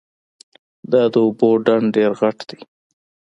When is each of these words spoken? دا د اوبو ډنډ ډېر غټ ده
دا 0.91 1.01
د 1.13 1.15
اوبو 1.25 1.49
ډنډ 1.65 1.87
ډېر 1.95 2.11
غټ 2.21 2.37
ده 2.49 2.57